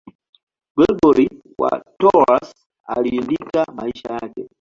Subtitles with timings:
[0.75, 2.53] Gregori wa Tours
[2.87, 4.47] aliandika maisha yake.